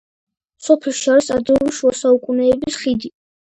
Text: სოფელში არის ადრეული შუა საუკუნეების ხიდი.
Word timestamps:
სოფელში 0.67 1.11
არის 1.17 1.29
ადრეული 1.37 1.77
შუა 1.83 1.95
საუკუნეების 2.03 2.83
ხიდი. 2.85 3.17